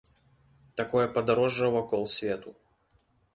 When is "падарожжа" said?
1.17-1.67